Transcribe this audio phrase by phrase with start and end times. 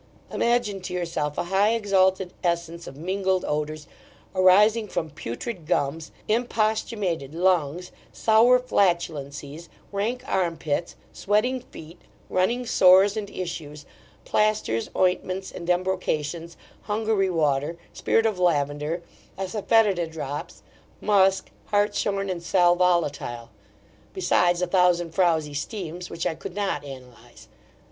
[0.31, 3.85] Imagine to yourself a high exalted essence of mingled odours,
[4.33, 12.01] arising from putrid gums, imposthumated lungs, sour flatulencies, rank armpits, sweating feet,
[12.31, 13.85] running sores and issues,
[14.25, 19.03] plasters, ointments, and embrocations, hungary water, spirit of lavender,
[19.37, 20.63] assafoetida drops,
[20.99, 23.51] musk, hartshorn, and sal volatile;
[24.15, 27.47] besides a thousand frowzy steams, which I could not analyse.